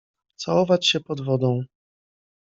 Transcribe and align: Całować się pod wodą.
Całować 0.35 0.87
się 0.87 0.99
pod 0.99 1.21
wodą. 1.21 1.63